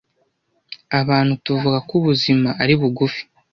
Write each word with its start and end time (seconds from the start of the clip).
Abantu 0.99 1.33
tuvuga 1.45 1.77
ko 1.87 1.91
ubuzima 1.99 2.49
ari 2.61 2.73
bugufi. 2.79 3.21